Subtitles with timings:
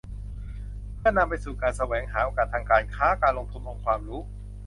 [0.97, 4.21] เพื่อนำไปสู่การแสวงหาโอกาสทางการค้า การลงทุน องค์ความรู้